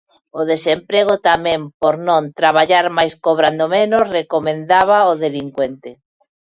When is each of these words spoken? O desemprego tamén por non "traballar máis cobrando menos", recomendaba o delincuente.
O 0.39 0.41
desemprego 0.51 1.15
tamén 1.29 1.61
por 1.81 1.95
non 2.07 2.23
"traballar 2.39 2.85
máis 2.97 3.13
cobrando 3.25 3.65
menos", 3.75 4.03
recomendaba 4.17 4.97
o 5.11 5.13
delincuente. 5.25 5.89